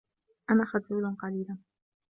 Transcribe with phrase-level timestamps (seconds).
[0.51, 1.57] أنا خجول قليلاً.